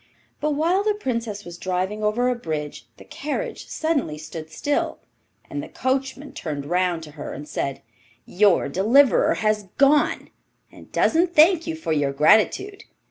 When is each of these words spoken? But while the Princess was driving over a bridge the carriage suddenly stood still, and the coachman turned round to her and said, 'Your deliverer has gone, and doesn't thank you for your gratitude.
But 0.39 0.55
while 0.55 0.83
the 0.83 0.95
Princess 0.95 1.45
was 1.45 1.59
driving 1.59 2.03
over 2.03 2.27
a 2.27 2.33
bridge 2.33 2.87
the 2.97 3.05
carriage 3.05 3.67
suddenly 3.67 4.17
stood 4.17 4.49
still, 4.51 4.97
and 5.47 5.61
the 5.61 5.69
coachman 5.69 6.33
turned 6.33 6.65
round 6.65 7.03
to 7.03 7.11
her 7.11 7.33
and 7.33 7.47
said, 7.47 7.83
'Your 8.25 8.67
deliverer 8.67 9.35
has 9.35 9.67
gone, 9.77 10.31
and 10.71 10.91
doesn't 10.91 11.35
thank 11.35 11.67
you 11.67 11.75
for 11.75 11.91
your 11.93 12.13
gratitude. 12.13 12.85